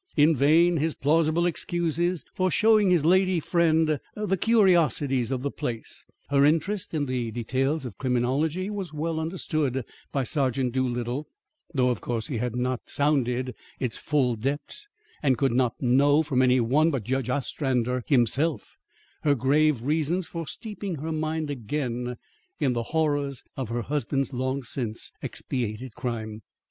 In 0.17 0.35
vain 0.35 0.77
his 0.77 0.95
plausible 0.95 1.45
excuses 1.45 2.25
for 2.33 2.49
showing 2.49 2.89
his 2.89 3.05
lady 3.05 3.39
friend 3.39 3.99
the 4.15 4.35
curiosities 4.35 5.29
of 5.29 5.43
the 5.43 5.51
place; 5.51 6.07
her 6.31 6.43
interest 6.43 6.95
in 6.95 7.05
the 7.05 7.29
details 7.29 7.85
of 7.85 7.99
criminology 7.99 8.71
was 8.71 8.95
well 8.95 9.19
understood 9.19 9.85
by 10.11 10.23
Sergeant 10.23 10.73
Doolittle, 10.73 11.27
though 11.75 11.89
of 11.91 12.01
course 12.01 12.25
he 12.29 12.37
had 12.37 12.55
not 12.55 12.89
sounded 12.89 13.53
its 13.79 13.99
full 13.99 14.35
depths, 14.35 14.87
and 15.21 15.37
could 15.37 15.53
not 15.53 15.79
know 15.79 16.23
from 16.23 16.41
any 16.41 16.59
one 16.59 16.89
but 16.89 17.03
Judge 17.03 17.29
Ostrander 17.29 18.03
himself, 18.07 18.77
her 19.21 19.35
grave 19.35 19.83
reasons 19.83 20.25
for 20.25 20.47
steeping 20.47 20.95
her 20.95 21.11
mind 21.11 21.51
again 21.51 22.17
in 22.59 22.73
the 22.73 22.81
horrors 22.89 23.43
of 23.55 23.69
her 23.69 23.83
husband's 23.83 24.33
long 24.33 24.63
since 24.63 25.11
expiated 25.21 25.93
crime. 25.93 26.41